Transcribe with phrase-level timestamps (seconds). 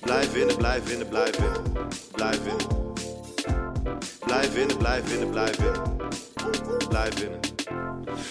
[0.00, 1.88] Blijf winnen, blijf winnen, blijf winnen.
[2.12, 2.66] Blijf winnen.
[4.18, 5.82] Blijf winnen, blijf winnen, blijf winnen.
[6.88, 7.40] Blijf winnen.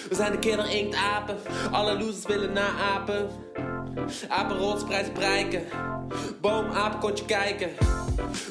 [0.10, 1.38] We zijn de kinderinkt-apen,
[1.72, 3.30] alle losers willen naapen.
[4.28, 5.64] Apenrotsprijs bereiken,
[6.42, 7.70] boomapen kontje kijken.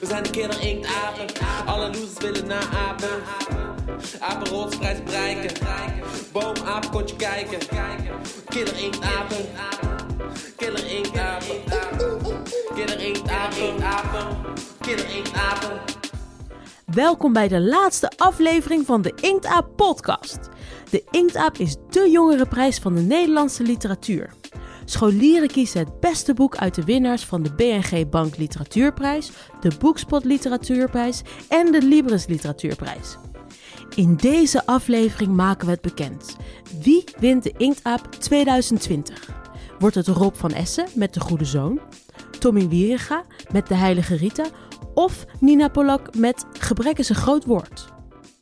[0.00, 1.26] We zijn de kinderinkt-apen,
[1.66, 3.22] alle losers willen naapen.
[4.18, 5.66] Apenrotsprijs bereiken,
[6.32, 7.58] boomapen kontje kijken.
[10.56, 12.18] Kinderinkt-apen, kinderinkt-apen,
[12.74, 14.36] kinderinkt-apen,
[14.80, 15.80] kinderinkt-apen.
[16.86, 20.38] Welkom bij de laatste aflevering van de Inktaap podcast.
[20.90, 24.30] De Inktaap is dé jongerenprijs van de Nederlandse literatuur.
[24.84, 30.24] Scholieren kiezen het beste boek uit de winnaars van de BNG Bank Literatuurprijs, de Boekspot
[30.24, 33.16] Literatuurprijs en de Libris Literatuurprijs.
[33.94, 36.36] In deze aflevering maken we het bekend.
[36.82, 39.40] Wie wint de Inktaap 2020?
[39.82, 41.80] Wordt het Rob van Essen met De Goede Zoon?
[42.38, 44.46] Tommy Wieringa met De Heilige Rita?
[44.94, 47.92] Of Nina Polak met Gebrek is een groot woord?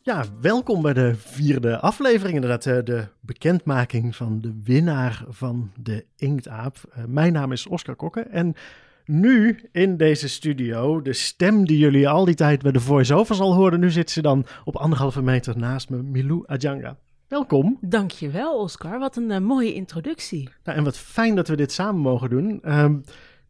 [0.02, 2.34] Ja, welkom bij de vierde aflevering.
[2.34, 6.76] Inderdaad, eh, de bekendmaking van de winnaar van de Inktaap.
[6.92, 8.54] Eh, Mijn naam is Oscar Kokke en
[9.04, 13.54] nu in deze studio, de stem die jullie al die tijd bij de voice-overs al
[13.54, 16.96] hoorden, nu zit ze dan op anderhalve meter naast me, Milou Adjanga.
[17.30, 17.78] Welkom.
[17.80, 20.48] Dankjewel Oscar, wat een eh, mooie introductie.
[20.64, 22.62] Nou, en wat fijn dat we dit samen mogen doen.
[22.62, 22.98] Ehm,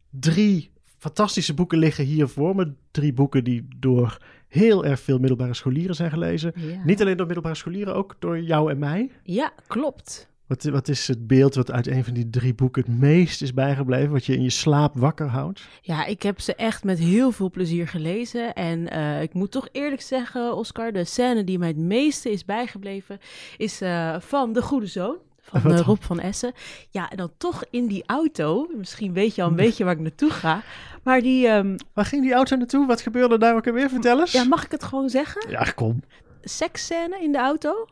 [0.09, 2.73] drie fantastische boeken liggen hier voor me.
[2.91, 6.51] Drie boeken die door heel erg veel middelbare scholieren zijn gelezen.
[6.55, 6.83] Ja.
[6.85, 9.11] Niet alleen door middelbare scholieren, ook door jou en mij.
[9.23, 10.30] Ja, klopt.
[10.51, 13.53] Wat, wat is het beeld wat uit een van die drie boeken het meest is
[13.53, 14.11] bijgebleven?
[14.11, 15.61] Wat je in je slaap wakker houdt?
[15.81, 18.53] Ja, ik heb ze echt met heel veel plezier gelezen.
[18.53, 22.45] En eh, ik moet toch eerlijk zeggen, Oscar, de scène die mij het meeste is
[22.45, 23.19] bijgebleven,
[23.57, 25.17] is eh, van De Goede Zoon.
[25.41, 25.79] Van eh?
[25.79, 26.53] Rob van Essen.
[26.89, 28.67] Ja, en dan toch in die auto.
[28.77, 30.61] Misschien weet je al een beetje waar ik naartoe ga.
[31.03, 32.87] Maar die, ehm, Waar ging die auto naartoe?
[32.87, 33.89] Wat gebeurde daar ook alweer?
[33.89, 34.31] Vertel eens.
[34.31, 35.49] ja, mag ik het gewoon zeggen?
[35.49, 36.03] Ja, kom.
[36.41, 37.87] Seksscène in de auto?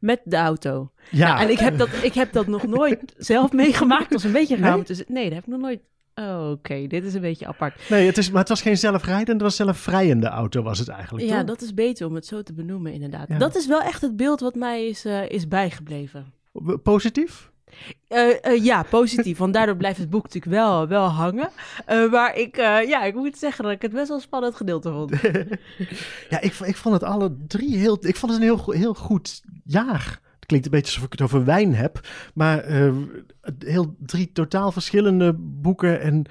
[0.00, 0.90] Met de auto.
[1.10, 4.02] Ja, Nou, en ik heb, dat, ik heb dat nog nooit zelf meegemaakt.
[4.02, 4.70] Dat was een beetje Nee?
[4.70, 4.84] raar.
[4.84, 5.80] Dus, nee, dat heb ik nog nooit.
[6.14, 7.88] Oh, Oké, dit is een beetje apart.
[7.88, 11.26] Nee, het is, maar het was geen zelfrijdende, het was zelfvrijende auto was het eigenlijk,
[11.28, 11.46] Ja, toch?
[11.46, 13.28] dat is beter om het zo te benoemen, inderdaad.
[13.28, 13.38] Ja.
[13.38, 16.32] Dat is wel echt het beeld wat mij is, eh, is bijgebleven.
[16.82, 17.50] Positief?
[18.08, 21.50] Eh, eh, ja, positief, want daardoor blijft het boek natuurlijk wel, wel hangen.
[21.86, 22.56] Eh, maar ik,
[22.86, 25.12] ja, ik moet zeggen dat ik het best wel spannend gedeelte vond.
[26.30, 27.98] Ja, ik, ik vond het alle drie heel...
[28.00, 30.20] Ik vond het een heel, heel goed jaar.
[30.34, 32.00] Het klinkt een beetje alsof ik het over wijn heb.
[32.34, 32.64] Maar
[33.58, 36.00] heel drie totaal verschillende boeken.
[36.00, 36.24] En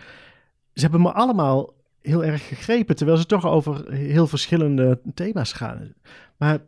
[0.74, 2.96] ze hebben me allemaal heel erg gegrepen.
[2.96, 5.94] Terwijl ze toch over heel verschillende thema's gaan.
[6.38, 6.60] Maar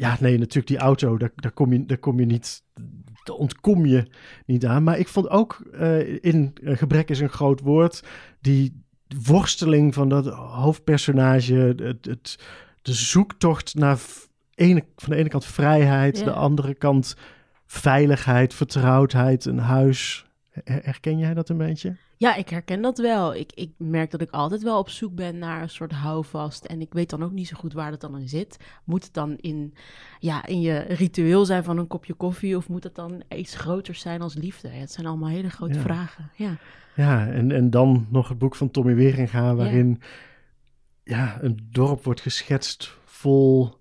[0.00, 1.18] ja, nee, natuurlijk die auto.
[1.18, 2.62] Daar, daar, kom, je, daar kom je niet...
[3.24, 4.06] Daar ontkom je
[4.46, 4.82] niet aan.
[4.82, 8.04] Maar ik vond ook eh, in eh, Gebrek is een groot woord...
[8.40, 8.82] Die
[9.24, 11.54] worsteling van dat hoofdpersonage...
[11.76, 12.38] Het, het,
[12.82, 13.98] de zoektocht naar
[14.54, 16.24] ene, van de ene kant vrijheid, Ja.
[16.24, 17.16] de andere kant
[17.66, 20.26] veiligheid, vertrouwdheid, een huis.
[20.50, 21.96] Her- Herken jij dat een beetje?
[22.20, 23.34] Ja, ik herken dat wel.
[23.34, 26.64] Ik, ik merk dat ik altijd wel op zoek ben naar een soort houvast.
[26.64, 28.56] En ik weet dan ook niet zo goed waar dat dan in zit.
[28.84, 29.74] Moet het dan in,
[30.18, 32.56] ja, in je ritueel zijn van een kopje koffie?
[32.56, 34.68] Of moet het dan iets groter zijn als liefde?
[34.68, 35.80] Ja, het zijn allemaal hele grote Ja.
[35.80, 36.30] vragen.
[36.36, 36.56] Ja.
[36.94, 40.00] Ja, en, en dan nog het boek van Tommy Wieringa, waarin
[41.04, 41.38] ja.
[41.42, 43.78] een dorp wordt geschetst vol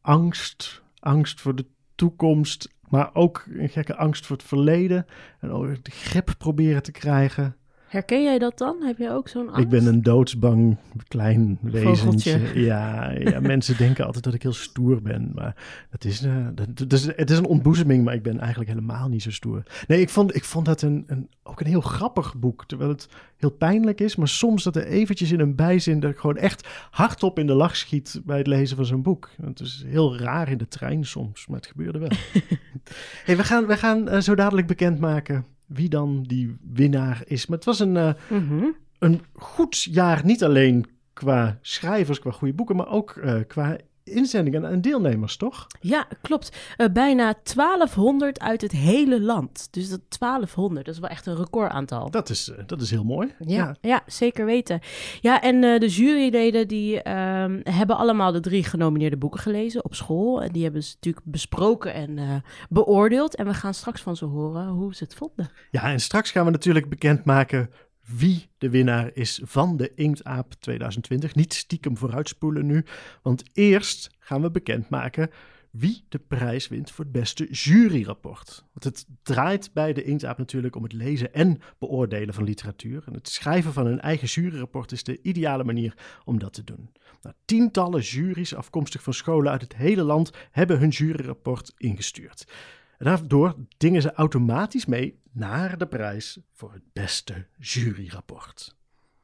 [0.00, 0.82] angst.
[0.98, 5.06] Angst voor de toekomst, maar ook een gekke angst voor het verleden.
[5.40, 7.56] En ook de grip proberen te krijgen.
[7.88, 8.82] Herken jij dat dan?
[8.82, 9.60] Heb jij ook zo'n angst?
[9.60, 10.76] Ik ben een doodsbang
[11.08, 11.96] klein wezentje.
[11.96, 12.40] Vogeltje.
[12.68, 15.30] Ja, ja, mensen denken altijd dat ik heel stoer ben.
[15.34, 15.56] Maar
[15.90, 16.26] dat is,
[16.74, 19.62] dat, is, het is een ontboezeming, maar ik ben eigenlijk helemaal niet zo stoer.
[19.86, 22.66] Nee, ik vond, ik vond dat een, een, ook een heel grappig boek.
[22.66, 26.00] Terwijl het heel pijnlijk is, maar soms dat er eventjes in een bijzin...
[26.00, 29.30] dat ik gewoon echt hardop in de lach schiet bij het lezen van zo'n boek.
[29.42, 32.10] Het is heel raar in de trein soms, maar het gebeurde wel.
[33.24, 37.46] hey, we gaan, we gaan eh, zo dadelijk bekendmaken wie dan die winnaar is.
[37.46, 37.96] Maar het was een...
[37.96, 38.64] eh, Mhm.
[38.98, 43.76] een goed jaar, niet alleen qua schrijvers, qua goede boeken, maar ook eh, qua
[44.10, 45.66] inzendingen en deelnemers, toch?
[45.80, 46.56] Ja, klopt.
[46.76, 49.68] Eh, bijna 1200 uit het hele land.
[49.70, 52.10] Dus dat 1200, dat is wel echt een recordaantal.
[52.10, 53.34] Dat is, eh, dat is heel mooi.
[53.38, 54.02] Ja, ja.
[54.06, 54.80] zeker weten.
[55.20, 59.94] Ja, en eh, de juryleden die ehm, hebben allemaal de drie genomineerde boeken gelezen op
[59.94, 60.42] school.
[60.42, 63.34] En die hebben ze natuurlijk besproken en beoordeeld.
[63.34, 65.50] En we gaan straks van ze horen hoe ze het vonden.
[65.70, 67.70] Ja, en straks gaan we natuurlijk bekendmaken
[68.16, 71.34] wie de winnaar is van de Inktaap 2020.
[71.34, 72.84] Niet stiekem vooruitspoelen nu,
[73.22, 75.30] want eerst gaan we bekendmaken
[75.70, 78.64] wie de prijs wint voor het beste juryrapport.
[78.72, 83.02] Want het draait bij de Inktaap natuurlijk om het lezen en beoordelen van literatuur.
[83.06, 85.94] En het schrijven van een eigen juryrapport is de ideale manier
[86.24, 86.90] om dat te doen.
[87.22, 92.46] Nou, tientallen juries afkomstig van scholen uit het hele land hebben hun juryrapport ingestuurd.
[92.98, 98.76] Daardoor dingen ze automatisch mee naar de prijs voor het beste juryrapport.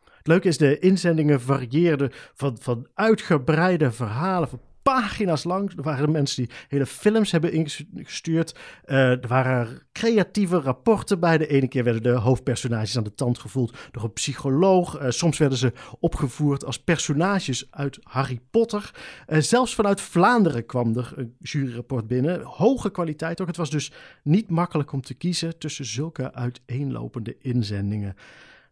[0.05, 5.77] Het leuke is, de inzendingen varieerden van, van uitgebreide verhalen, van pagina's lang.
[5.77, 8.57] Er waren mensen die hele films hebben ingestuurd.
[8.87, 11.39] Uh, er waren creatieve rapporten bij.
[11.39, 15.01] De ene keer werden de hoofdpersonages aan de tand gevoeld door een psycholoog.
[15.01, 18.91] Uh, soms werden ze opgevoerd als personages uit Harry Potter.
[19.29, 22.43] Uh, zelfs vanuit Vlaanderen kwam er een juryrapport binnen.
[22.43, 23.47] Hoge kwaliteit ook.
[23.47, 23.93] Het was dus
[24.23, 28.15] niet makkelijk om te kiezen tussen zulke uiteenlopende inzendingen.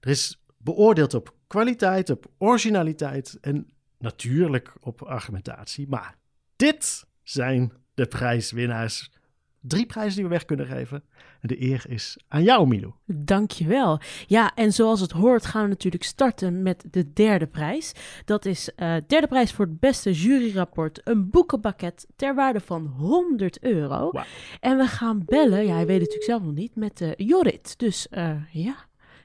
[0.01, 3.67] Er is beoordeeld op kwaliteit, op originaliteit en
[4.03, 5.89] natuurlijk op argumentatie.
[5.89, 6.15] Maar
[6.57, 9.13] dit zijn de prijswinnaars.
[9.61, 11.05] Drie prijzen die we weg kunnen geven.
[11.41, 12.97] En de eer is aan jou, Milo.
[13.07, 14.01] Dankjewel.
[14.27, 17.93] Ja, en zoals het hoort gaan we natuurlijk starten met de derde prijs.
[18.25, 21.01] Dat is uh, derde prijs voor het beste juryrapport.
[21.05, 24.11] Een boekenpakket ter waarde van 100 euro.
[24.11, 24.23] Wow.
[24.61, 27.79] En we gaan bellen, ja, hij weet het natuurlijk zelf nog niet, met uh, Jorrit.
[27.79, 28.75] Dus uh, ja,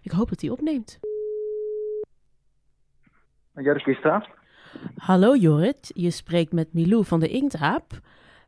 [0.02, 1.00] ik hoop dat hij opneemt.
[3.54, 4.37] Jorrit Wistra.
[4.98, 7.92] Hallo Jorrit, je spreekt met Milou van de Inktaap.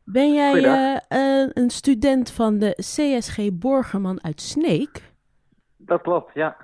[0.04, 5.12] Ben jij uh, uh, een student van de CSG Borgerman uit Sneek?
[5.76, 6.56] Dat klopt, ja.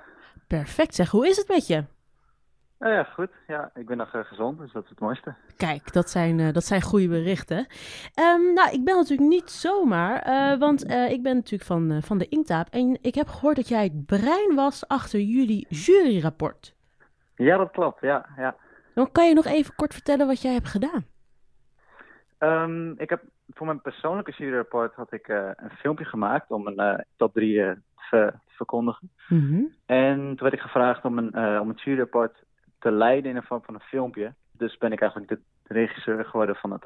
[0.47, 1.83] Perfect zeg, hoe is het met je?
[2.79, 3.29] Nou ja, goed.
[3.47, 5.35] Ja, ik ben nog uh, gezond, dus dat is het mooiste.
[5.57, 7.57] Kijk, dat zijn, dat zijn goede berichten.
[7.57, 12.67] Um, nou, ik ben natuurlijk niet zomaar, want ik ben natuurlijk van, van de Inktaap.
[12.69, 16.75] En ik heb gehoord dat jij het brein was achter jullie juryrapport.
[17.35, 18.25] Ja, dat klopt, ja.
[18.37, 18.55] ja.
[18.97, 21.05] Dan kan je nog even kort vertellen wat jij hebt gedaan?
[22.39, 26.79] Um, ik heb voor mijn persoonlijke juryrapport had ik uh, een filmpje gemaakt om een
[26.79, 27.79] uh, top 3 uh, te,
[28.09, 29.11] te, verkondigen.
[29.27, 29.73] Mm -hmm.
[29.85, 32.43] En toen werd ik gevraagd om een, om het juryrapport
[32.79, 34.33] te leiden in de vorm van een filmpje.
[34.51, 35.39] Dus ben ik eigenlijk de
[35.73, 36.83] regisseur geworden van het,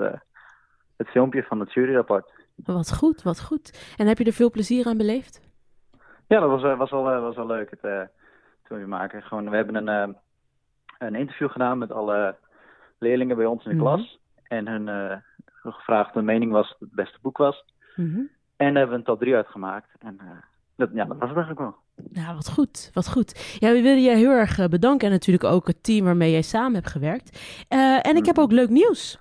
[0.97, 2.31] het filmpje van het juryrapport.
[2.55, 3.93] Wat goed, wat goed.
[3.97, 5.41] En heb je er veel plezier aan beleefd?
[6.27, 8.09] Ja, dat was, was, wel, was wel leuk, het
[8.63, 9.23] filmpje maken.
[9.23, 10.15] Gewoon, we hebben een
[11.07, 12.35] een interview gedaan met alle
[12.99, 13.85] leerlingen bij ons in de Mhm.
[13.85, 13.99] klas.
[13.99, 14.19] Mm -hmm.
[14.57, 15.15] En hun uh,
[15.71, 17.63] gevraagd hun mening was het beste boek was.
[17.95, 18.29] Mm -hmm.
[18.57, 19.89] En hebben we een top 3 uitgemaakt.
[19.99, 20.27] En uh,
[20.75, 21.75] dat, ja, dat was het eigenlijk wel.
[22.11, 23.55] Ja, wat goed, wat goed.
[23.59, 26.41] Ja, we willen je heel erg uh, bedanken en natuurlijk ook het team waarmee jij
[26.41, 27.39] samen hebt gewerkt.
[27.69, 29.19] Uh, en ik heb ook leuk nieuws.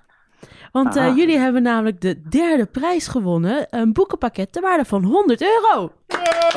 [0.71, 3.67] Want uh, jullie hebben namelijk de derde prijs gewonnen.
[3.69, 5.83] Een boekenpakket ter waarde van 100 euro.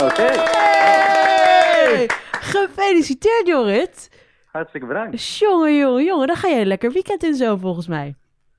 [0.02, 0.04] Oké.
[0.04, 0.36] Okay.
[2.30, 4.13] Gefeliciteerd, Jorrit.
[4.54, 5.38] Hartstikke bedankt.
[5.38, 6.26] Jongen, jongen, jongen.
[6.26, 8.14] Dan ga jij een lekker weekend in zo, volgens mij.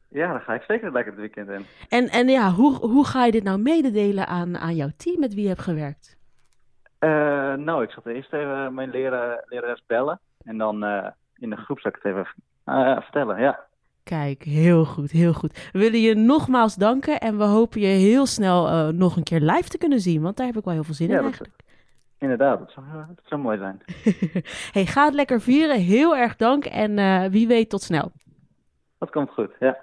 [0.09, 1.65] Ja, dan ga ik zeker lekker het weekend in.
[1.89, 5.33] En, en ja, hoe, hoe ga je dit nou mededelen aan, aan jouw team met
[5.33, 6.17] wie je hebt gewerkt?
[6.99, 7.09] Uh,
[7.53, 10.19] nou, ik zal eerst even mijn leraar, lerares bellen.
[10.43, 11.07] En dan uh,
[11.37, 12.27] in de groep zal ik het even
[12.65, 13.59] uh, vertellen, ja.
[14.03, 15.69] Kijk, heel goed, heel goed.
[15.73, 19.69] We willen je nogmaals danken en we hopen je heel snel nog een keer live
[19.69, 21.53] te kunnen zien, want daar heb ik wel heel veel zin ja, in eigenlijk.
[22.31, 23.81] Inderdaad, dat zou, dat zou mooi zijn.
[24.75, 25.79] hey, ga het lekker vieren.
[25.79, 28.11] Heel erg dank en uh, wie weet tot snel.
[28.97, 29.77] Dat komt goed, ja.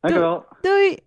[0.00, 0.44] Dankjewel.
[0.60, 0.98] Doei.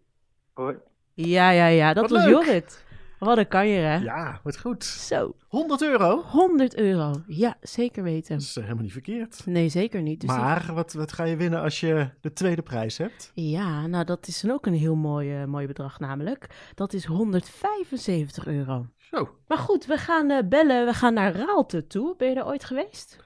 [0.54, 0.76] Hoi.
[1.14, 1.94] Ja, ja, ja.
[1.94, 2.34] Dat Wat was leuk.
[2.34, 2.86] Jorrit.
[3.20, 3.96] Wat een kanjer, hè?
[3.96, 4.84] Ja, wat goed.
[4.84, 5.36] Zo.
[5.48, 6.22] 100 euro?
[6.22, 7.14] 100 euro.
[7.28, 8.34] Ja, zeker weten.
[8.34, 9.46] Dat is uh, helemaal niet verkeerd.
[9.46, 10.22] Nee, zeker niet.
[10.22, 10.76] Dus maar die...
[10.76, 13.32] wat, wat ga je winnen als je de tweede prijs hebt?
[13.34, 16.72] Ja, nou dat is dan ook een heel mooi, uh, mooi bedrag namelijk.
[16.76, 18.86] Dat is 175 euro.
[19.10, 19.38] Zo.
[19.48, 20.86] Maar goed, we gaan uh, bellen.
[20.86, 22.16] We gaan naar Raalte toe.
[22.16, 23.18] Ben je er ooit geweest?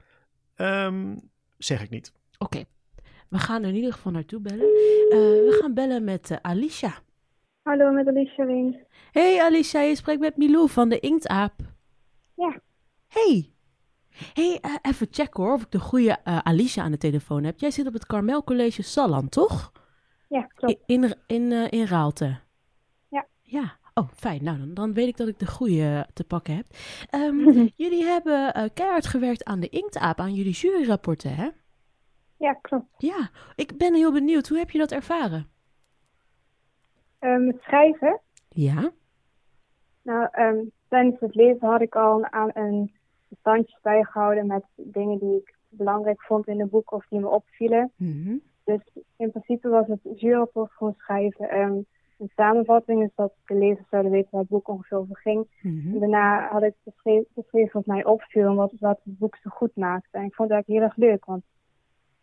[0.56, 2.14] Um, zeg ik niet.
[2.38, 2.58] Oké.
[2.58, 2.66] Okay.
[3.30, 4.66] We gaan er in ieder geval naartoe bellen.
[4.66, 6.94] Uh, we gaan bellen met Alicia.
[7.62, 8.78] Hallo, met Alicia Wings.
[9.12, 11.54] Hey Alicia, je spreekt met Milou van de Inktaap.
[12.36, 12.62] Ja.
[13.08, 13.54] Hey.
[14.34, 17.60] Hey, uh, even checken hoor of ik de goede uh, Alicia aan de telefoon heb.
[17.60, 19.72] Jij zit op het Carmel College Salland, toch?
[20.28, 20.80] Ja, klopt.
[20.86, 22.40] In, in, in, uh, in Raalte?
[23.10, 23.28] Ja.
[23.42, 23.80] Ja.
[23.94, 24.44] Oh, fijn.
[24.44, 26.66] Nou, dan, dan weet ik dat ik de goede te pakken heb.
[27.12, 31.50] Um, jullie hebben uh, keihard gewerkt aan de Inktaap, aan jullie juryrapporten, hè?
[32.38, 32.86] Ja, klopt.
[32.98, 33.30] Ja.
[33.56, 34.48] Ik ben heel benieuwd.
[34.48, 35.48] Hoe heb je dat ervaren?
[37.20, 38.20] Um, het schrijven?
[38.50, 38.92] Ja.
[40.02, 42.92] Nou, um, tijdens het lezen had ik al aan een
[43.40, 47.92] standje bijgehouden met dingen die ik belangrijk vond in de boek of die me opvielen.
[47.96, 48.42] Mm -hmm.
[48.64, 51.58] Dus in principe was het juryrapport gewoon schrijven.
[51.60, 51.86] Um,
[52.22, 55.48] een samenvatting is dat de lezers zouden weten waar het boek ongeveer over ging.
[55.62, 55.94] Mm -hmm.
[55.94, 56.74] En daarna had ik
[57.34, 60.18] beschreven, wat mij opviel en wat, wat het boek zo goed maakte.
[60.18, 61.44] En ik vond het eigenlijk heel erg leuk, want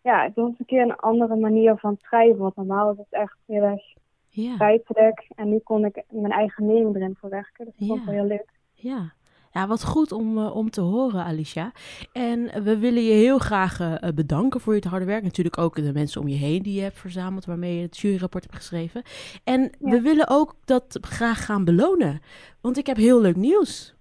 [0.03, 2.39] ja, het was een keer een andere manier van schrijven.
[2.39, 3.83] Want normaal is het echt heel erg
[4.29, 5.27] Ja, feitelijk.
[5.35, 7.65] En nu kon ik mijn eigen mening erin verwerken.
[7.65, 8.51] Dus dat vond ik wel heel leuk.
[8.75, 9.17] ja.
[9.59, 11.73] Ja, wat goed om, eh, om te horen, Alicia.
[12.13, 15.23] En we willen je heel graag eh, eh, bedanken voor je harde werk.
[15.23, 18.45] Natuurlijk ook de mensen om je heen die je hebt verzameld, waarmee je het juryrapport
[18.45, 19.03] hebt geschreven.
[19.45, 22.21] En we willen ook dat graag gaan belonen.
[22.61, 23.95] Want ik heb heel leuk nieuws.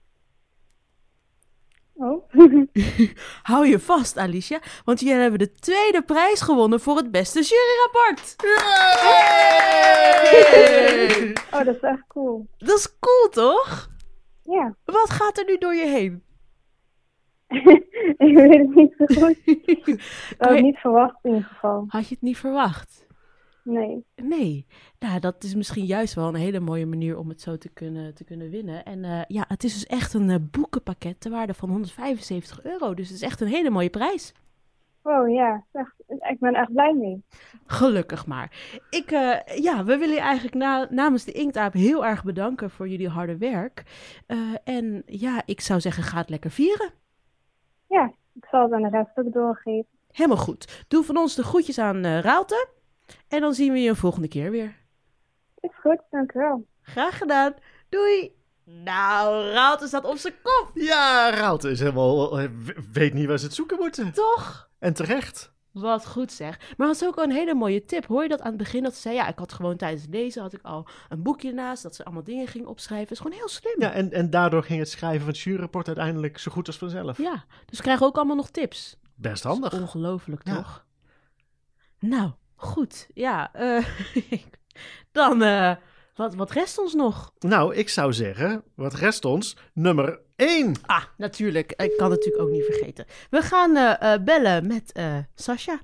[1.94, 2.30] Oh,
[3.52, 8.36] Hou je vast, Alicia, want jullie hebben de tweede prijs gewonnen voor het beste juryrapport.
[11.52, 12.48] oh dat is echt cool.
[12.58, 13.96] Dat is cool, toch?
[14.48, 16.24] Ja, Wat gaat er nu door je heen?
[18.27, 19.38] ik weet het niet zo goed.
[19.46, 21.86] Ik had het niet verwacht in ieder geval.
[21.88, 23.06] Had je het niet verwacht?
[23.63, 24.06] Nee.
[24.16, 24.66] Nee.
[25.00, 28.13] Nou, dat is misschien juist wel een hele mooie manier om het zo te kunnen,
[28.13, 28.86] te kunnen winnen.
[28.86, 32.94] En eh, ja, het is dus echt een eh, boekenpakket ter waarde van 175 euro.
[32.94, 34.34] Dus het is echt een hele mooie prijs.
[35.08, 35.64] Oh ja,
[36.08, 37.24] ik ben echt blij mee.
[37.66, 38.52] Gelukkig maar.
[38.90, 42.88] Ik, eh, ja, we willen je eigenlijk na, namens de Inktaap heel erg bedanken voor
[42.88, 43.84] jullie harde werk.
[44.26, 46.92] Eh, en ja, ik zou zeggen, ga het lekker vieren.
[47.88, 49.88] Ja, ik zal het aan de rest ook doorgeven.
[50.12, 50.86] Helemaal goed.
[50.88, 52.68] Doe van ons de groetjes aan eh Raalte.
[53.28, 54.76] En dan zien we je een volgende keer weer.
[55.60, 56.66] Is goed, dank u wel.
[56.82, 57.54] Graag gedaan.
[57.90, 58.37] Doei.
[58.70, 60.72] Nou, Raalte staat op zijn kop.
[60.74, 62.40] Ja, Raalte is helemaal...
[62.92, 64.12] weet niet waar ze het zoeken moeten.
[64.14, 64.70] Toch?
[64.80, 65.56] En terecht.
[65.72, 66.60] Wat goed zeg.
[66.78, 68.06] Maar dat is ook een hele mooie tip.
[68.06, 68.84] Hoor je dat aan het begin?
[68.84, 71.54] Dat ze zei, ja, ik had gewoon tijdens het lezen had ik al een boekje
[71.54, 71.84] naast.
[71.84, 73.08] Dat ze allemaal dingen ging opschrijven.
[73.08, 73.76] Dat is gewoon heel slim.
[73.82, 77.18] Ja, en, en daardoor ging het schrijven van het juryrapport uiteindelijk zo goed als vanzelf.
[77.18, 78.98] Ja, dus we krijgen ook allemaal nog tips.
[79.16, 79.74] Best handig.
[79.74, 80.56] Ongelooflijk, Ja.
[80.56, 80.86] toch?
[82.00, 83.08] Nou, goed.
[83.14, 83.86] Ja, eh,
[85.12, 85.76] dan, eh,
[86.18, 87.32] wat, wat rest ons nog?
[87.40, 89.58] Nou, ik zou zeggen, wat rest ons?
[89.74, 90.76] Nummer 1.
[90.86, 91.72] Ah, natuurlijk.
[91.72, 93.06] Ik kan het natuurlijk ook niet vergeten.
[93.30, 95.80] We gaan eh, eh, bellen met eh Sascha.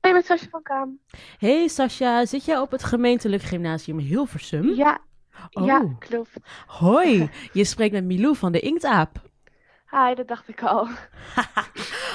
[0.00, 0.98] Hey, met Sascha van Kaam.
[1.38, 4.74] Hey Sascha, zit jij op het gemeentelijk gymnasium Hilversum?
[4.74, 5.06] Ja,
[5.52, 5.66] Oh.
[5.66, 6.30] ja, klopt.
[6.66, 9.20] Hoi, je spreekt met Milou van de Inktaap.
[9.90, 10.86] Hi, dat dacht ik al.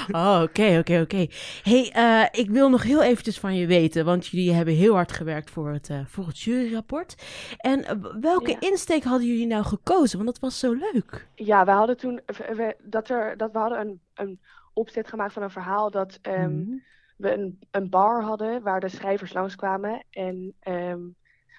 [0.11, 1.27] Oh, oké, oké, oké.
[1.63, 5.11] hey, eh, ik wil nog heel eventjes van je weten, want jullie hebben heel hard
[5.11, 7.15] gewerkt voor het, eh, voor het juryrapport.
[7.57, 8.57] En eh, welke Ja.
[8.59, 10.17] insteek hadden jullie nou gekozen?
[10.17, 11.29] Want dat was zo leuk.
[11.35, 14.39] Ja, we hadden toen we, dat er, dat we hadden een, een
[14.73, 16.77] opzet gemaakt van een verhaal dat ehm, Mhm.
[17.17, 20.03] we een, een bar hadden waar de schrijvers langskwamen.
[20.09, 20.99] En ehm,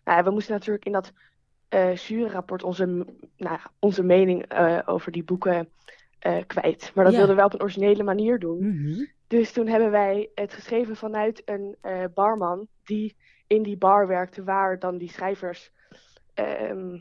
[0.04, 1.12] nou ja, we moesten natuurlijk in dat
[1.68, 4.52] eh juryrapport onze, nou, ja, onze mening
[4.86, 5.68] over die boeken
[6.24, 6.90] eh, kwijt.
[6.94, 7.18] Maar dat Ja.
[7.18, 8.58] wilden we wel op een originele manier doen.
[8.68, 9.04] Mhm.
[9.26, 13.16] Dus toen hebben wij het geschreven vanuit een eh, barman die
[13.46, 15.70] in die bar werkte, waar dan die schrijvers
[16.34, 16.98] ehm,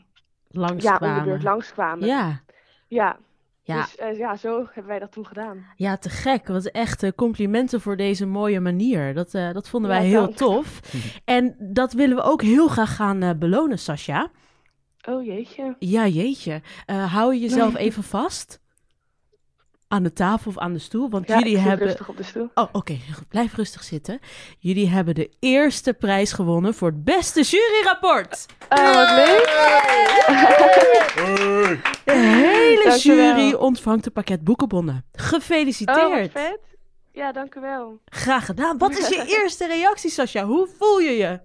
[0.48, 1.22] Langs ja, om kwamen.
[1.22, 2.06] de beurt langskwamen.
[2.06, 2.40] Ja,
[2.88, 3.16] Ja,
[3.62, 5.66] ja, dus eh, ja, zo hebben wij dat toen gedaan.
[5.76, 6.46] ja, te gek.
[6.48, 9.14] Wat echt complimenten voor deze mooie manier.
[9.14, 10.36] Dat, eh, dat vonden Ja, wij heel dank.
[10.36, 10.80] tof.
[11.24, 14.30] En dat willen we ook heel graag gaan eh, belonen, Sascha.
[15.08, 15.76] Oh jeetje.
[15.78, 16.62] Ja, jeetje.
[16.86, 18.60] Eh, hou je jezelf even vast?
[19.94, 21.10] Aan de tafel of aan de stoel?
[21.10, 21.86] Want Ja, jullie ik zit hebben.
[21.86, 22.50] rustig op de stoel.
[22.54, 22.96] Oh, oké.
[23.28, 24.18] Blijf rustig zitten.
[24.58, 28.46] Jullie hebben de eerste prijs gewonnen voor het beste juryrapport.
[28.68, 29.44] Oh, wat leuk.
[32.04, 34.94] De hele jury ontvangt een pakket boekenbonnen.
[34.94, 36.32] Oh, wat Gefeliciteerd.
[36.32, 36.58] vet.
[37.12, 37.98] Ja, dank u wel.
[38.04, 38.78] Graag gedaan.
[38.78, 40.44] Wat is je eerste reactie, Sascha?
[40.44, 41.40] Hoe voel je je?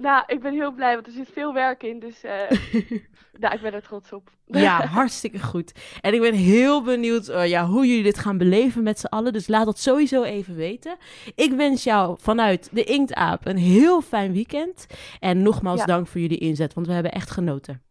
[0.00, 2.50] Nou, ik ben heel blij, want er zit veel werk in, dus eh
[3.40, 4.30] nou, ik ben er trots op.
[4.46, 5.72] Ja, hartstikke goed.
[6.00, 9.32] En ik ben heel benieuwd eh, ja, hoe jullie dit gaan beleven met z'n allen.
[9.32, 10.96] Dus laat dat sowieso even weten.
[11.34, 14.86] Ik wens jou vanuit de Inktaap een heel fijn weekend.
[15.20, 15.86] En nogmaals Ja.
[15.86, 17.82] dank voor jullie inzet, want we hebben echt genoten.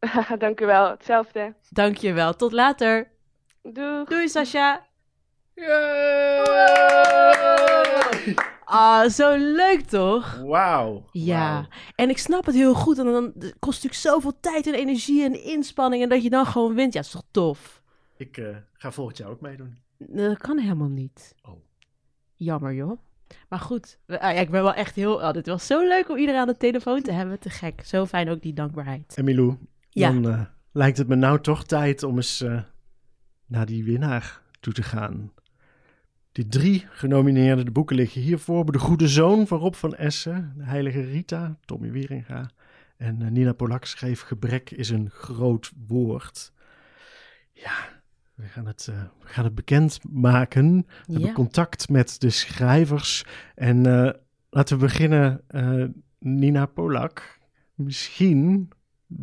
[0.38, 0.90] dank u wel.
[0.90, 1.54] Hetzelfde.
[1.70, 2.34] Dank je wel.
[2.34, 3.10] Tot later.
[3.62, 4.08] Doeg.
[4.08, 4.86] Doei, Sascha.
[8.74, 10.38] Ah, zo leuk toch?
[10.44, 11.08] Wauw.
[11.12, 12.98] Ja, en ik snap het heel goed.
[12.98, 16.02] En dan het kost natuurlijk zoveel tijd en energie en inspanning.
[16.02, 16.92] En dat je dan gewoon wint.
[16.92, 17.82] Ja, dat is toch tof?
[18.16, 19.78] Ik eh, ga volgend jaar ook meedoen.
[19.98, 21.34] Dat kan helemaal niet.
[21.42, 21.54] Oh.
[22.34, 22.98] Jammer, joh.
[23.48, 25.14] Maar goed, we- ah, ja, ik ben wel echt heel...
[25.14, 27.38] Oh, dit was zo leuk om iedereen aan de telefoon te hebben.
[27.40, 27.82] Te gek.
[27.84, 29.14] Zo fijn ook die dankbaarheid.
[29.16, 29.56] En Milou,
[29.90, 30.10] Ja.
[30.12, 30.40] dan eh,
[30.72, 32.60] lijkt het me nou toch tijd om eens eh,
[33.46, 35.32] naar die winnaar toe te gaan.
[36.34, 38.72] Die drie genomineerde boeken liggen hier voor.
[38.72, 42.50] De Goede Zoon van Rob van Essen, De Heilige Rita, Tommy Wieringa.
[42.96, 46.52] En eh, Nina Polak schreef Gebrek is een groot woord.
[47.52, 47.72] Ja,
[48.34, 50.76] we gaan het, eh, we gaan het bekendmaken.
[50.76, 51.12] We Ja.
[51.12, 53.24] hebben contact met de schrijvers.
[53.54, 54.10] En eh,
[54.50, 55.40] laten we beginnen,
[56.18, 57.38] Nina Polak.
[57.74, 58.68] Misschien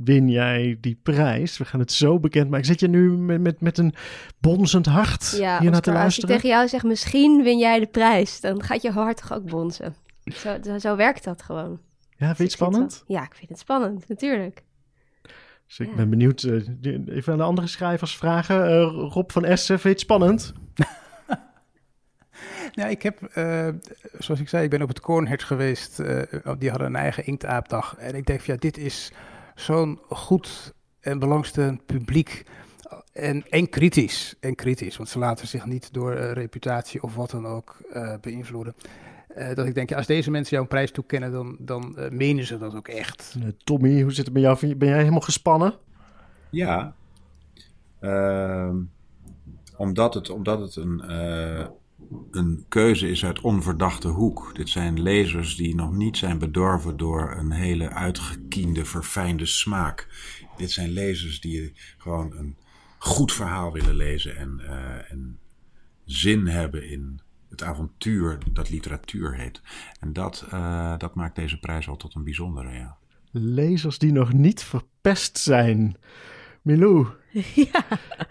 [0.03, 1.57] win jij die prijs.
[1.57, 2.65] We gaan het zo bekend maken.
[2.65, 3.93] Zit je nu met, met, met een
[4.39, 6.29] bonzend hart Ja, hier naar te Oscar, als ik luisteren?
[6.35, 9.95] tegen jou zeg, misschien win jij de prijs, dan gaat je hart toch ook bonzen.
[10.23, 11.79] Zo, zo, zo werkt dat gewoon.
[12.17, 13.03] Ja, vind je het vind spannend?
[13.07, 14.63] ja, ik vind het spannend, natuurlijk.
[15.67, 15.95] Dus ik Ja.
[15.95, 16.43] ben benieuwd.
[16.43, 16.53] eh,
[17.15, 18.65] even aan de andere schrijvers vragen.
[18.65, 18.81] Eh,
[19.13, 20.53] Rob van Essen, vind je het spannend?
[22.71, 23.67] Ja, ik heb, eh,
[24.19, 25.99] zoals ik zei, ik ben op het Cornhead geweest.
[25.99, 26.21] eh,
[26.57, 27.95] die hadden een eigen inktaapdag.
[27.97, 29.11] En ik denk, van, ja, dit is
[29.61, 32.43] zo'n goed en belangstellend publiek.
[33.13, 37.31] En, en kritisch, en kritisch, want ze laten zich niet door eh, reputatie of wat
[37.31, 38.75] dan ook eh, beïnvloeden.
[39.27, 42.09] Eh, dat ik denk, ja, als deze mensen jou een prijs toekennen, dan, dan eh,
[42.09, 43.35] menen ze dat ook echt.
[43.39, 44.75] Eh, Tommy, hoe zit het met jou?
[44.75, 45.73] Ben jij helemaal gespannen?
[46.49, 46.95] Ja.
[47.99, 48.75] Ehm,
[49.77, 51.67] omdat het, omdat het een, eh,
[52.31, 54.55] een keuze is uit onverdachte hoek.
[54.55, 60.07] Dit zijn lezers die nog niet zijn bedorven door een hele uitgekiende, verfijnde smaak.
[60.57, 62.57] Dit zijn lezers die gewoon een
[62.97, 65.39] goed verhaal willen lezen en, eh, en
[66.05, 69.61] zin hebben in het avontuur dat literatuur heet.
[69.99, 72.97] En dat, eh, dat maakt deze prijs al tot een bijzondere, ja.
[73.31, 75.97] Lezers die nog niet verpest zijn.
[76.61, 77.07] Milou,
[77.71, 77.85] ja,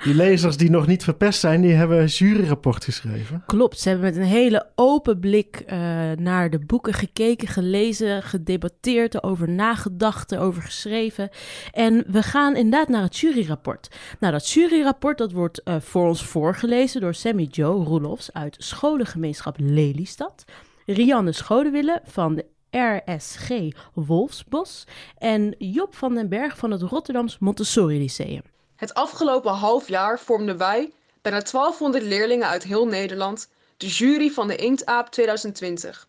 [0.04, 3.42] die lezers die nog niet verpest zijn, die hebben een juryrapport geschreven.
[3.46, 3.78] klopt.
[3.78, 5.78] Ze hebben met een hele open blik eh,
[6.16, 11.28] naar de boeken gekeken, gelezen, gedebatteerd, erover nagedacht, erover geschreven.
[11.72, 13.88] En we gaan inderdaad naar het juryrapport.
[14.20, 19.56] Nou, dat juryrapport dat wordt eh, voor ons voorgelezen door Sammy Joe Roelofs uit scholengemeenschap
[19.58, 20.44] Lelystad.
[20.86, 23.48] Rianne Schodenwille van de RSG
[23.94, 24.84] Wolfsbos
[25.18, 28.42] en Job van den Berg van het Rotterdams Montessori Lyceum.
[28.76, 34.48] Het afgelopen half jaar vormden wij, bijna 1200 leerlingen uit heel Nederland, de jury van
[34.48, 36.08] de Inktaap 2020.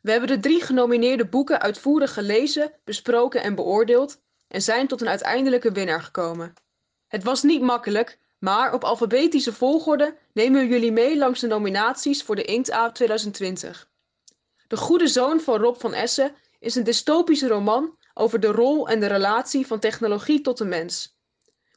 [0.00, 4.18] We hebben de drie genomineerde boeken uitvoerig gelezen, besproken en beoordeeld
[4.48, 6.54] en zijn tot een uiteindelijke winnaar gekomen.
[7.08, 12.22] Het was niet makkelijk, maar op alfabetische volgorde nemen we jullie mee langs de nominaties
[12.22, 13.90] voor de Inktaap 2020.
[14.72, 19.00] De Goede Zoon van Rob van Essen is een dystopische roman over de rol en
[19.00, 21.16] de relatie van technologie tot de mens.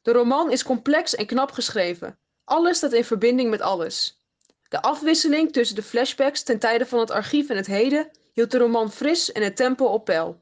[0.01, 2.17] De roman is complex en knap geschreven.
[2.43, 4.21] Alles staat in verbinding met alles.
[4.69, 8.57] De afwisseling tussen de flashbacks ten tijde van het archief en het heden hield de
[8.57, 10.41] roman fris en het tempo op peil.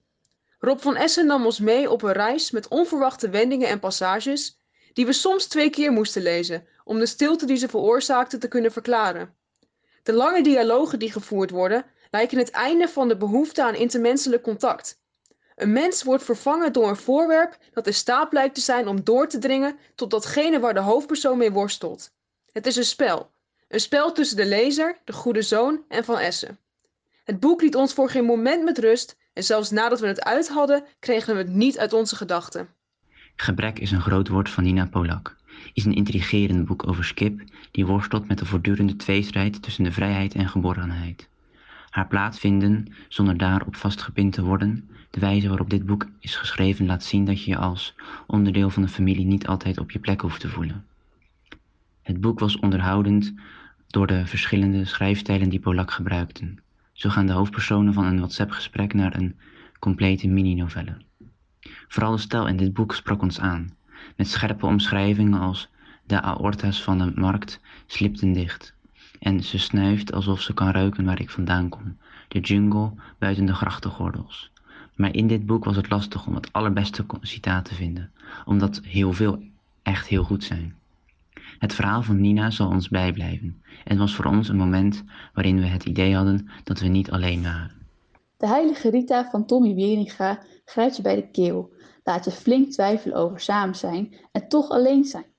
[0.59, 4.57] Rob van Essen nam ons mee op een reis met onverwachte wendingen en passages
[4.93, 8.71] die we soms twee keer moesten lezen om de stilte die ze veroorzaakten te kunnen
[8.71, 9.35] verklaren.
[10.03, 15.01] De lange dialogen die gevoerd worden lijken het einde van de behoefte aan intermenselijk contact.
[15.55, 19.27] Een mens wordt vervangen door een voorwerp dat in staat blijkt te zijn om door
[19.27, 22.11] te dringen tot datgene waar de hoofdpersoon mee worstelt.
[22.51, 23.31] Het is een spel.
[23.67, 26.57] Een spel tussen de lezer, de goede zoon en Van Essen.
[27.23, 30.49] Het boek liet ons voor geen moment met rust en zelfs nadat we het uit
[30.49, 32.67] hadden, kregen we het niet uit onze gedachten.
[33.35, 35.35] Gebrek is een groot woord van Nina Polak.
[35.73, 40.33] Is een intrigerend boek over Skip die worstelt met de voortdurende tweestrijd tussen de vrijheid
[40.33, 41.31] en geborenheid.
[41.93, 47.03] Haar plaatsvinden zonder daarop vastgepind te worden, de wijze waarop dit boek is geschreven laat
[47.03, 47.95] zien dat je je als
[48.27, 50.85] onderdeel van een familie niet altijd op je plek hoeft te voelen.
[52.01, 53.33] Het boek was onderhoudend
[53.87, 56.59] door de verschillende schrijfstijlen die Polak gebruikten.
[56.93, 59.35] Zo gaan de hoofdpersonen van een WhatsApp-gesprek naar een
[59.79, 60.97] complete mini-novelle.
[61.87, 63.75] Vooral de stijl in dit boek sprak ons aan,
[64.15, 65.69] met scherpe omschrijvingen als
[66.05, 68.75] de aorta's van de markt slipten dicht.
[69.23, 73.53] En ze snuift alsof ze kan ruiken waar ik vandaan kom, de jungle buiten de
[73.53, 74.51] grachtengordels.
[74.95, 78.11] Maar in dit boek was het lastig om het allerbeste citaat te vinden,
[78.45, 79.43] omdat heel veel
[79.81, 80.75] echt heel goed zijn.
[81.59, 83.61] Het verhaal van Nina zal ons bijblijven.
[83.83, 87.43] Het was voor ons een moment waarin we het idee hadden dat we niet alleen
[87.43, 87.71] waren.
[88.37, 93.17] De heilige Rita van Tommy Wieringa grijpt je bij de keel, laat je flink twijfelen
[93.17, 95.32] over samen zijn en toch alleen zijn.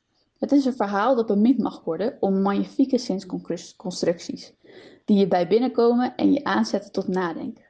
[0.44, 4.54] Het is een verhaal dat bemind mag worden om magnifieke zinsconstructies,
[5.04, 7.64] die je bij binnenkomen en je aanzetten tot nadenken.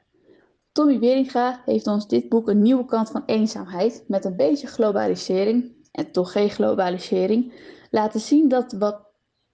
[0.71, 5.73] Tommy Wieringa heeft ons dit boek een nieuwe kant van eenzaamheid met een beetje globalisering,
[5.91, 7.53] en toch geen globalisering,
[7.91, 8.99] laten zien dat wat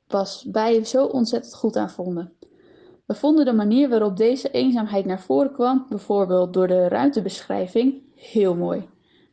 [0.08, 2.34] was wij zo ontzettend goed aan vonden.
[3.06, 8.56] We vonden de manier waarop deze eenzaamheid naar voren kwam, bijvoorbeeld door de ruimtebeschrijving, heel
[8.56, 8.90] mooi.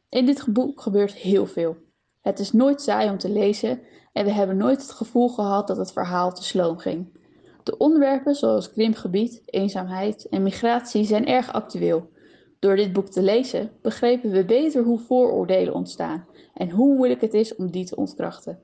[0.09, 1.77] In dit boek gebeurt heel veel.
[2.21, 3.81] Het is nooit saai om te lezen
[4.13, 7.17] en we hebben nooit het gevoel gehad dat het verhaal te sloom ging.
[7.63, 12.11] De onderwerpen zoals krimpgebied, eenzaamheid en migratie zijn erg actueel.
[12.59, 17.35] Door dit boek te lezen begrepen we beter hoe vooroordelen ontstaan en hoe moeilijk het
[17.35, 18.63] is om die te ontkrachten.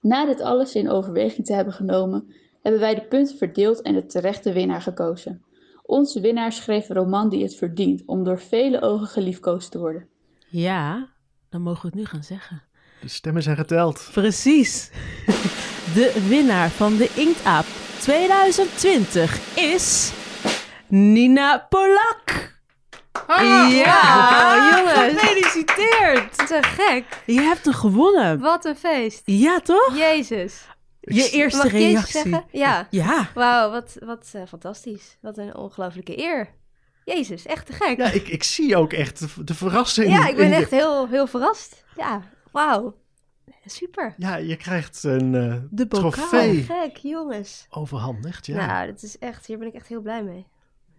[0.00, 4.06] Na dit alles in overweging te hebben genomen, hebben wij de punten verdeeld en de
[4.06, 5.44] terechte winnaar gekozen.
[5.82, 10.08] Onze winnaar schreef een roman die het verdient om door vele ogen geliefkoosd te worden.
[10.50, 11.08] Ja,
[11.52, 12.62] dan mogen we het nu gaan zeggen.
[13.00, 14.08] De stemmen zijn geteld.
[14.12, 14.90] Precies.
[15.94, 17.64] De winnaar van de Inktaap
[18.00, 20.12] 2020 is
[20.88, 22.50] Nina Polak.
[23.26, 25.20] Ah, ja, jongens.
[25.20, 26.36] Gefeliciteerd.
[26.48, 27.04] Te gek.
[27.26, 28.38] Je hebt hem gewonnen.
[28.40, 29.22] Wat een feest.
[29.24, 29.96] Ja, toch?
[29.96, 30.66] Jezus.
[31.00, 32.12] Je eerste Mag ik Jezus reactie.
[32.22, 32.44] zeggen?
[32.50, 32.86] Ja.
[32.90, 33.28] Ja.
[33.34, 35.16] Wauw, wat, wat eh, fantastisch.
[35.20, 36.48] Wat een ongelofelijke eer.
[37.04, 37.96] Jezus, echt te gek.
[37.96, 40.08] Ja, ik, ik zie ook echt de, verrassing.
[40.10, 41.84] Ja, ik ben je- echt heel, heel verrast.
[41.96, 43.00] Ja, wauw.
[43.66, 44.14] Super.
[44.16, 47.66] Ja, je krijgt een eh, de trofee Gek, jongens.
[47.70, 48.46] overhandigd.
[48.46, 48.66] Ja.
[48.66, 50.46] Nou, dat is echt, hier ben ik echt heel blij mee.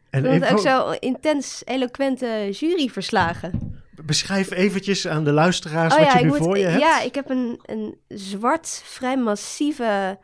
[0.09, 3.81] en En ook even, zo intens eloquente juryverslagen.
[4.05, 6.81] beschrijf eventjes aan de luisteraars Oh wat ja, je nu moet, voor je hebt.
[6.81, 10.19] ja, ik heb een, een zwart, vrij massieve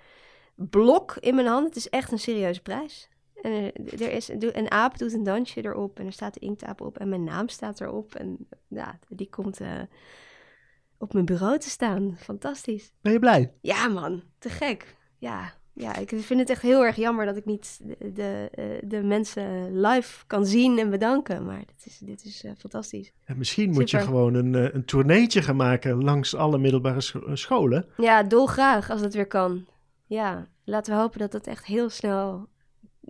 [0.56, 1.66] blok in mijn hand.
[1.68, 3.09] Het is echt een serieuze prijs.
[3.42, 6.98] En er, is een aap doet een dansje erop en er staat de inktaap op
[6.98, 8.16] en mijn naam staat erop.
[8.16, 9.82] En ja, die komt eh,
[10.98, 12.16] op mijn bureau te staan.
[12.18, 12.92] Fantastisch.
[13.02, 13.54] Ben je blij?
[13.62, 14.96] Ja, man, te gek.
[15.18, 18.90] Ja, ja, ik vind het echt heel erg jammer dat ik niet de, de, eh,
[18.90, 21.46] de mensen live kan zien en bedanken.
[21.46, 23.12] Maar dit is, dit is eh, fantastisch.
[23.26, 27.86] En misschien moet je gewoon een, een tourneetje gaan maken langs alle middelbare scho- scholen.
[27.98, 29.66] Ja, dolgraag als dat weer kan.
[30.06, 32.48] Ja, laten we hopen dat dat echt heel snel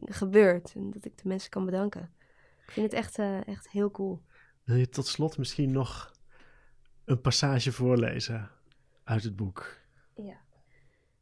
[0.06, 0.74] gebeurt.
[0.76, 2.12] En dat ik de mensen kan bedanken.
[2.66, 4.22] Ik vind het echt, eh, echt heel cool.
[4.64, 6.12] Wil je tot slot misschien nog
[7.06, 8.50] een passage voorlezen
[9.04, 9.78] uit het boek?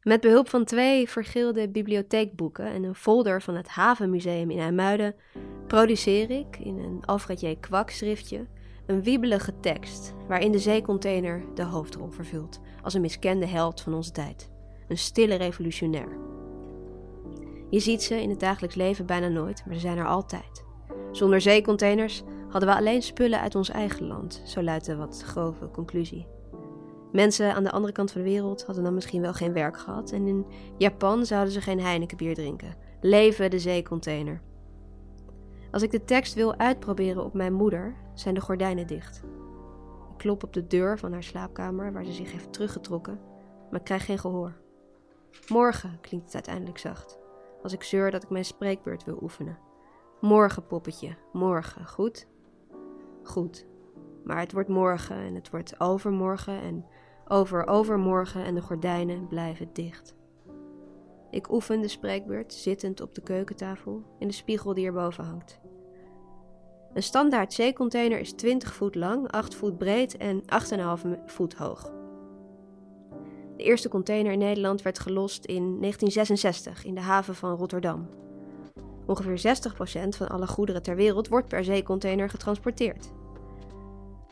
[0.02, 5.14] Met behulp van twee vergeelde bibliotheekboeken en een folder van het Havenmuseum in IJmuiden
[5.66, 7.56] produceer ik in een Alfred J.
[7.60, 8.46] Kwak schriftje
[8.86, 14.10] een wiebelige tekst waarin de zeecontainer de hoofdrol vervult als een miskende held van onze
[14.10, 14.50] tijd.
[14.88, 16.37] Een stille revolutionair.
[17.70, 20.64] Je ziet ze in het dagelijks leven bijna nooit, maar ze zijn er altijd.
[21.12, 25.70] Zonder zeecontainers hadden we alleen spullen uit ons eigen land, zo luidt de wat grove
[25.70, 26.26] conclusie.
[27.12, 30.12] Mensen aan de andere kant van de wereld hadden dan misschien wel geen werk gehad
[30.12, 32.76] en in Japan zouden ze geen Heineken bier drinken.
[33.00, 34.40] Leven de zeecontainer.
[35.70, 39.22] Als ik de tekst wil uitproberen op mijn moeder, zijn de gordijnen dicht.
[40.12, 43.20] Ik klop op de deur van haar slaapkamer waar ze zich heeft teruggetrokken,
[43.70, 44.52] maar krijg geen gehoor.
[45.48, 47.18] Morgen klinkt het uiteindelijk zacht,
[47.62, 49.58] als ik zeur dat ik mijn spreekbeurt wil oefenen.
[50.20, 52.26] Morgen, poppetje, morgen, goed?
[53.22, 53.66] Goed.
[54.24, 56.86] Maar het wordt morgen en het wordt overmorgen en
[57.28, 60.16] over overmorgen en de gordijnen blijven dicht.
[61.30, 65.60] Ik oefen de spreekbeurt zittend op de keukentafel in de spiegel die erboven hangt.
[66.92, 71.97] Een standaard zeecontainer is 20 voet lang, 8 voet breed en 8,5 voet hoog.
[73.58, 78.08] De eerste container in Nederland werd gelost in 1966 in de haven van Rotterdam.
[79.06, 79.56] Ongeveer
[80.06, 83.10] 60% van alle goederen ter wereld wordt per zeecontainer getransporteerd.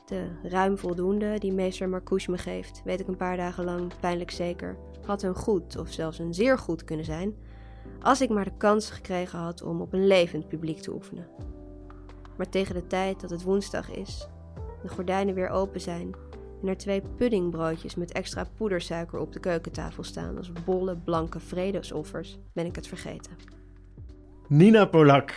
[0.05, 4.31] De ruim voldoende die meester Marcouche me geeft, weet ik een paar dagen lang pijnlijk
[4.31, 7.37] zeker, had een goed of zelfs een zeer goed kunnen zijn,
[8.01, 11.29] als ik maar de kans gekregen had om op een levend publiek te oefenen.
[12.37, 14.29] Maar tegen de tijd dat het woensdag is,
[14.83, 16.15] de gordijnen weer open zijn
[16.69, 22.67] er twee puddingbroodjes met extra poedersuiker op de keukentafel staan als bolle blanke vredesoffers, ben
[22.67, 23.33] ik het vergeten.
[24.49, 25.35] Nina Polak,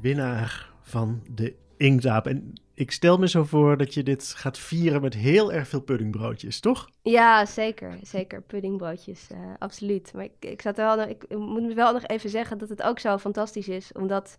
[0.00, 2.26] winnaar van de Inktaap.
[2.26, 5.80] En ik stel me zo voor dat je dit gaat vieren met heel erg veel
[5.80, 6.90] puddingbroodjes, toch?
[7.02, 7.98] Ja, zeker.
[8.02, 8.42] Zeker.
[8.42, 10.12] Puddingbroodjes, eh, absoluut.
[10.14, 12.98] Maar ik, ik, zat wel, nog- ik moet wel nog even zeggen dat het ook
[12.98, 14.38] zo fantastisch is, omdat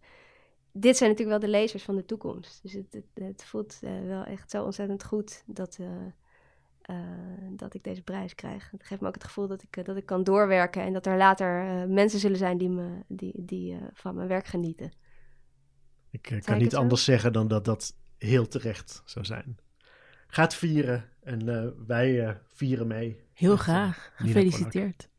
[0.72, 2.60] dit zijn natuurlijk wel de lezers van de toekomst.
[2.64, 5.88] Dus het, het, het voelt eh, wel echt zo ontzettend goed dat, eh,
[6.86, 6.96] eh,
[7.52, 8.72] dat ik deze prijs krijg.
[8.72, 11.06] Het geeft me ook het gevoel dat ik, eh, dat ik kan doorwerken en dat
[11.06, 14.92] er later eh, mensen zullen zijn die, me, die, die eh, van mijn werk genieten.
[16.12, 16.80] Ik kan ik niet zo?
[16.80, 19.58] anders zeggen dan dat dat heel terecht zou zijn.
[20.28, 23.20] Ga het vieren en eh, wij eh, vieren mee.
[23.34, 24.12] Heel met, graag.
[24.18, 25.10] Nina Gefeliciteerd.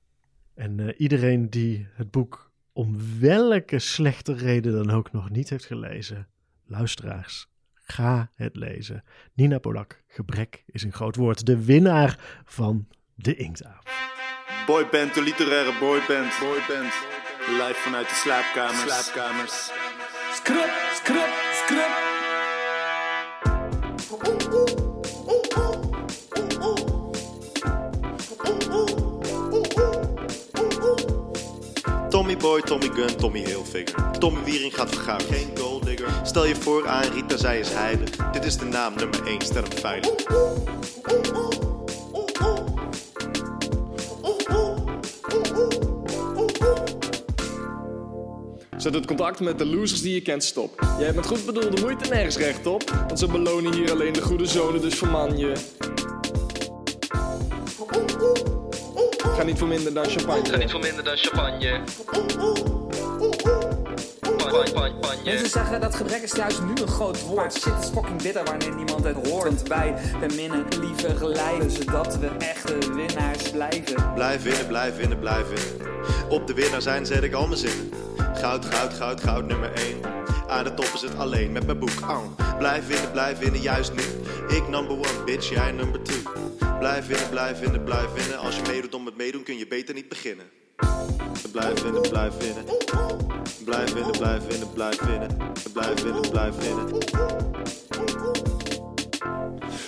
[0.55, 0.71] Polak.
[0.71, 5.65] En eh, iedereen die het boek om welke slechte reden dan ook nog niet heeft
[5.65, 6.29] gelezen,
[6.67, 7.49] luisteraars,
[7.87, 9.05] ga het lezen.
[9.35, 11.47] Nina Polak, gebrek is een groot woord.
[11.47, 13.91] De winnaar van de Inktaap.
[14.67, 16.33] Boyband, de literaire boyband.
[16.41, 16.93] Boyband.
[17.47, 18.81] Live vanuit de slaapkamers.
[18.81, 19.71] Slaapkamers.
[20.33, 21.33] Scrub, scrub,
[32.47, 34.19] Boy, Tommy Gun, Tommy Hilfiger.
[34.19, 36.09] Tommy Wiering gaat vergaan, geen golddigger.
[36.23, 38.11] Stel je voor aan Rita, zij is heilig.
[38.33, 40.15] Dit is de naam nummer 1, stel hem veilig.
[48.77, 50.81] Zet het contact met de losers die je kent stop.
[50.81, 52.91] Jij hebt met goed bedoelde moeite nergens recht op.
[53.07, 55.53] Want ze belonen hier alleen de goede zonen, dus verman je.
[59.37, 60.49] Ga niet voor minder dan champagne.
[60.51, 61.81] Ga niet voor minder dan champagne.
[65.25, 67.37] Mensen zeggen dat gebrek is juist nu een groot woord.
[67.37, 69.45] Maar shit is fucking bitter wanneer niemand het hoort.
[69.45, 74.15] Want wij beminnen liever geleiden, zodat we echte winnaars blijven.
[74.15, 75.91] Blijf winnen, blijf winnen, blijf winnen.
[76.29, 77.91] Op de winnaar zijn zet ik al mijn zinnen.
[78.35, 79.97] Goud, goud, goud, goud nummer 1.
[80.49, 82.01] Aan de top is het alleen met mijn boek.
[82.01, 82.59] Ang.
[82.59, 84.03] Blijf winnen, blijf winnen, juist nu.
[84.57, 86.36] Ik number one, bitch, jij number two.
[86.79, 88.39] Blijf winnen, blijf winnen, blijf winnen.
[88.39, 90.47] Als je meedoet om het meedoen kun je beter niet beginnen.
[91.53, 92.65] Blijf winnen, blijf winnen.
[93.65, 95.37] Blijf winnen, blijf winnen, blijf winnen.
[95.73, 96.89] Blijf winnen, blijf winnen.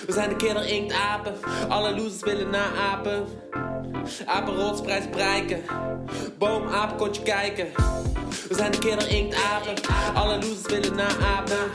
[0.07, 1.35] We zijn de killer inktapen,
[1.68, 3.27] alle losers willen naapen.
[4.24, 5.62] Apenrotsprijs bereiken,
[6.38, 7.66] boomapen kontje kijken.
[8.48, 9.74] We zijn de killer inktapen,
[10.14, 11.70] alle losers willen naapen.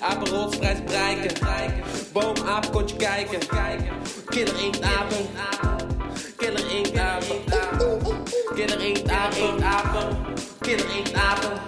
[0.00, 1.36] Apenrotsprijs bereiken,
[2.12, 3.38] boomapen kontje kijken.
[4.30, 5.26] Killer inktapen,
[6.36, 7.36] killer inktapen.
[8.54, 10.16] Killer inktapen, apen,
[10.60, 11.58] killer inktapen.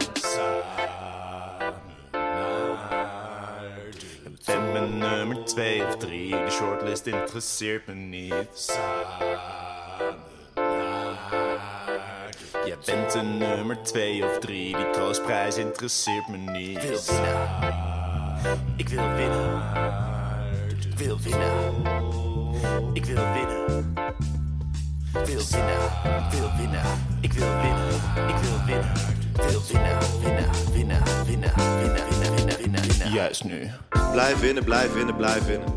[4.45, 8.49] Ben mijn nummer 2 of 3, de shortlist interesseert me niet.
[8.53, 9.41] Samen
[12.65, 16.83] Jij bent een nummer 2 of 3, die troostprijs interesseert me niet.
[16.83, 17.49] Wil winnen.
[18.77, 19.63] Ik wil winnen.
[20.97, 22.02] Wil winnen.
[22.93, 23.95] Ik wil winnen.
[25.13, 25.79] Wil winnen,
[26.31, 26.83] wil winnen.
[27.21, 27.89] Ik wil winnen,
[28.29, 28.93] ik wil winnen.
[29.33, 33.13] Wil winnen, winnen, winnaar, winnaar, winnaar, winnen, winnen, winnen.
[33.13, 33.71] Juist nu.
[34.13, 35.69] Blijf winnen, blijf winnen, blijf winnen.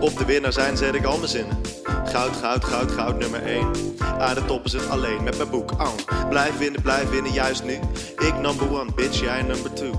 [0.00, 1.46] Op de winnaar zijn zet ik anders in.
[2.06, 3.66] Goud, goud, goud, goud nummer 1.
[4.18, 5.72] Aan de top is het alleen met mijn boek.
[6.28, 7.78] Blijf winnen, blijf winnen, juist nu.
[8.18, 9.90] Ik number one, bitch, jij number two.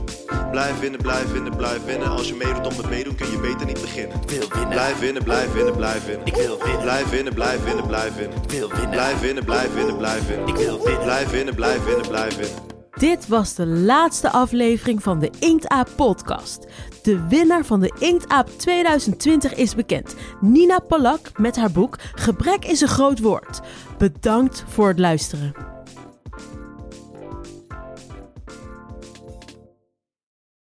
[0.52, 2.08] Blijf winnen, blijf winnen, blijf winnen.
[2.08, 4.20] Als je meedoet om het meedoen kun je beter niet beginnen.
[4.28, 4.70] Wil winnen.
[4.70, 6.26] Blijf winnen, blijf winnen, blijf winnen.
[6.26, 6.82] Ik wil winnen.
[6.82, 8.38] Blijf winnen, blijf winnen, blijf winnen.
[8.48, 8.90] Wil winnen.
[8.90, 10.48] Blijf winnen, blijf winnen, blijf winnen.
[10.48, 11.04] Ik wil winnen.
[11.04, 12.77] Blijf winnen, blijf winnen, blijf winnen.
[12.98, 16.68] Dit was de laatste aflevering van de Inktaap podcast.
[17.02, 20.16] De winnaar van de Inktaap 2020 is bekend.
[20.42, 23.62] Nina Palak met haar boek Gebrek is een groot woord.
[23.98, 25.77] Bedankt voor het luisteren.